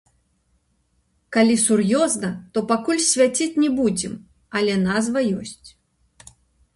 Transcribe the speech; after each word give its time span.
Калі 1.35 1.55
сур'ёзна, 1.65 2.31
то 2.57 2.63
пакуль 2.71 3.01
свяціць 3.09 3.59
не 3.65 3.69
будзем, 3.81 4.13
але 4.61 4.73
назва 4.87 5.19
ёсць. 5.41 5.67